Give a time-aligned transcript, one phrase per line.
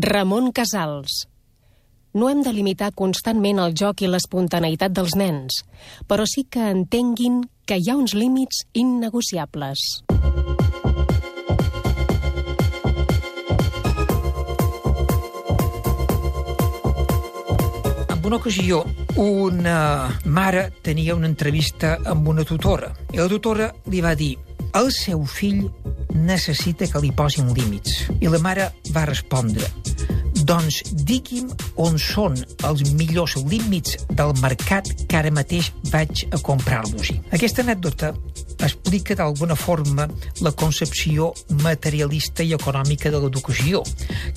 [0.00, 1.26] Ramon Casals.
[2.14, 5.64] No hem de limitar constantment el joc i l'espontaneïtat dels nens,
[6.06, 9.82] però sí que entenguin que hi ha uns límits innegociables.
[18.22, 18.84] Una ocasió,
[19.16, 24.36] una mare tenia una entrevista amb una tutora i la tutora li va dir
[24.78, 25.64] el seu fill
[26.14, 28.04] necessita que li posin límits.
[28.20, 29.72] I la mare va respondre
[30.48, 31.50] doncs digui'm
[31.84, 37.18] on són els millors límits del mercat que ara mateix vaig a comprar-los-hi.
[37.36, 38.14] Aquesta anècdota
[38.64, 40.08] explica d'alguna forma
[40.42, 43.84] la concepció materialista i econòmica de l'educació,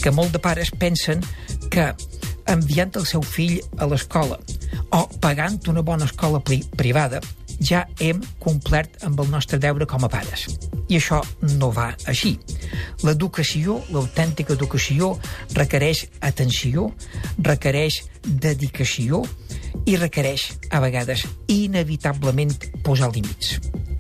[0.02, 1.24] que molt de pares pensen
[1.72, 1.92] que
[2.52, 4.40] enviant el seu fill a l'escola
[4.92, 7.22] o pagant una bona escola pri privada
[7.62, 10.48] ja hem complert amb el nostre deure com a pares.
[10.90, 11.22] I això
[11.58, 12.36] no va així.
[13.06, 15.16] L'educació, l'autèntica educació,
[15.58, 16.90] requereix atenció,
[17.42, 19.24] requereix dedicació
[19.90, 22.54] i requereix, a vegades, inevitablement
[22.86, 23.58] posar límits.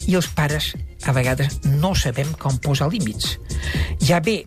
[0.09, 0.73] I els pares,
[1.05, 3.37] a vegades, no sabem com posar límits.
[4.05, 4.41] Ja bé,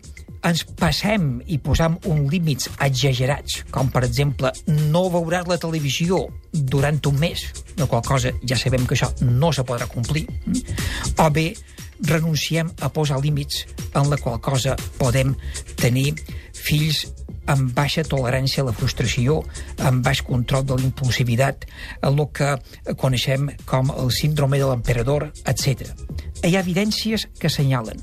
[0.45, 4.51] ens passem i posam uns límits exagerats, com per exemple
[4.91, 6.21] no veuràs la televisió
[6.53, 10.77] durant un mes, de qual cosa ja sabem que això no se podrà complir, mm?
[11.25, 11.49] o bé
[12.03, 13.65] renunciem a posar límits
[13.95, 15.35] en la qual cosa podem
[15.79, 16.13] tenir
[16.51, 17.05] fills
[17.51, 19.41] amb baixa tolerància a la frustració,
[19.85, 21.67] amb baix control de l'impulsivitat,
[22.01, 22.55] el que
[23.01, 25.91] coneixem com el síndrome de l'emperador, etc.
[26.43, 28.01] Hi ha evidències que assenyalen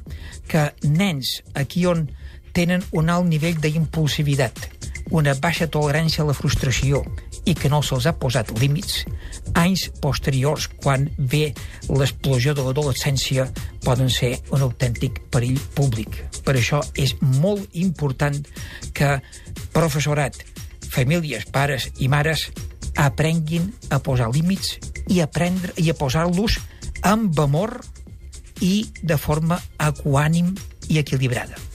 [0.48, 2.06] que nens aquí on
[2.52, 4.68] tenen un alt nivell d'impulsivitat,
[5.10, 7.02] una baixa tolerància a la frustració
[7.44, 9.02] i que no se'ls ha posat límits,
[9.58, 11.52] anys posteriors, quan ve
[11.90, 13.48] l'explosió de l'adolescència,
[13.82, 16.20] poden ser un autèntic perill públic.
[16.46, 18.38] Per això és molt important
[18.94, 19.16] que
[19.74, 20.38] professorat,
[20.92, 22.50] famílies, pares i mares
[23.00, 24.76] aprenguin a posar límits
[25.08, 26.60] i aprendre i a posar-los
[27.08, 27.80] amb amor
[28.62, 30.54] i de forma equànim
[30.88, 31.71] i equilibrada.